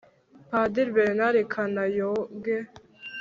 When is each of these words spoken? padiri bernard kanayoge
padiri 0.49 0.91
bernard 0.97 1.37
kanayoge 1.53 2.57